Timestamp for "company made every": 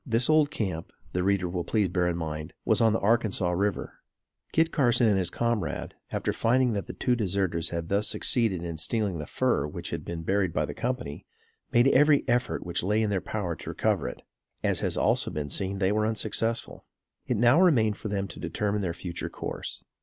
10.73-12.21